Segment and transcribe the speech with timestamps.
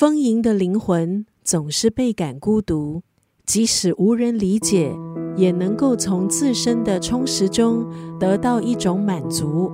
[0.00, 3.02] 丰盈的灵魂总是倍感孤独，
[3.44, 4.96] 即使无人理解，
[5.36, 7.84] 也能够从自身的充实中
[8.18, 9.70] 得到一种满足。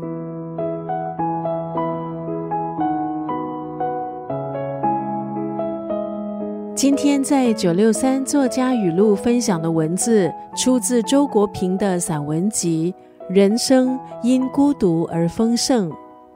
[6.75, 12.93] 今天在九六三作家语录分享的文字，出自周国平的散文集
[13.33, 15.89] 《人生因孤独而丰盛》。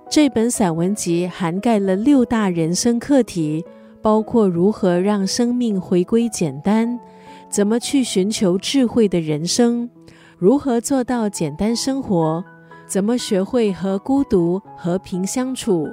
[0.08, 3.64] 这本散文集涵盖了六大人生课题，
[4.02, 6.98] 包括如何让生命回归简单，
[7.48, 9.88] 怎么去寻求智慧的人生，
[10.38, 12.42] 如何做到简单生活，
[12.86, 15.88] 怎么学会和孤独和平相处。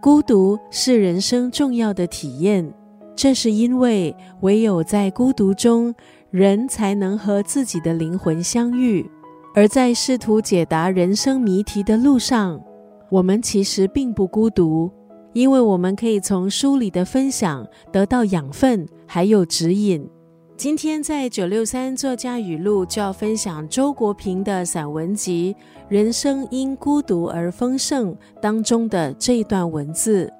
[0.00, 2.72] 孤独是人生重要的体验。
[3.16, 5.94] 这是因为，唯有在孤独中，
[6.30, 9.08] 人才能和自己的灵魂相遇。
[9.54, 12.60] 而在试图解答人生谜题的路上，
[13.08, 14.90] 我们其实并不孤独，
[15.34, 20.08] 因为我们可以从书里的分享得到养分，还有指引。
[20.56, 25.54] 今天在九六三作家语录就要分享周国平的散文集
[25.88, 30.32] 《人生因孤独而丰盛》当中的这一段文字：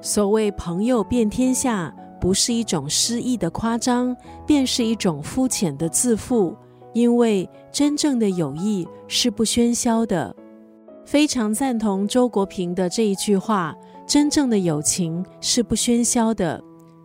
[0.00, 1.92] 所谓朋友遍天下。
[2.18, 6.56] 不是一种诗意的夸张，便是一种肤浅的自负。
[6.94, 10.34] 因为真正的友谊是不喧嚣的。
[11.04, 13.76] 非常赞同周国平的这一句话：
[14.06, 16.62] 真正的友情是不喧嚣的。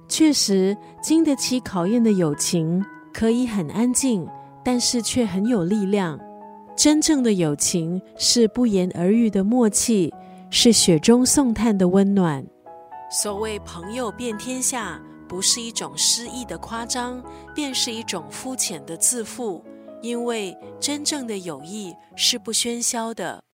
[0.07, 4.27] 确实，经得起考验的友情可以很安静，
[4.63, 6.19] 但是却很有力量。
[6.75, 10.13] 真正的友情是不言而喻的默契，
[10.49, 12.45] 是雪中送炭的温暖。
[13.09, 15.01] 所谓朋友遍天下。
[15.27, 17.23] 不是一种诗意的夸张，
[17.55, 19.63] 便是一种肤浅的自负。
[20.01, 23.41] 因为真正的友谊是不喧嚣的。